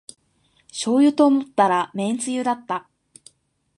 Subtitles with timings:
[0.71, 2.89] しょうゆと思ったらめんつゆだった